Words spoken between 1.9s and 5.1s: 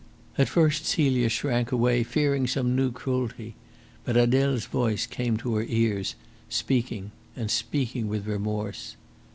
fearing some new cruelty. But Adele's voice